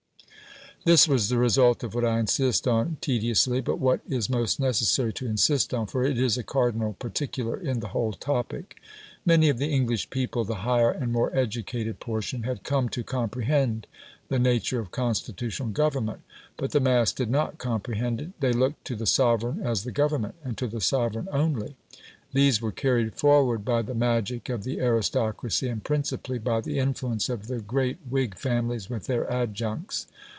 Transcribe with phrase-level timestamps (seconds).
[0.83, 5.13] This was the result of what I insist on tediously, but what is most necessary
[5.13, 8.77] to insist on, for it is a cardinal particular in the whole topic.
[9.23, 13.85] Many of the English people the higher and more educated portion had come to comprehend
[14.27, 16.21] the nature of constitutional government,
[16.57, 18.39] but the mass did not comprehend it.
[18.39, 21.75] They looked to the sovereign as the Government, and to the sovereign only.
[22.33, 27.29] These were carried forward by the magic of the aristocracy and principally by the influence
[27.29, 30.07] of the great Whig families with their adjuncts.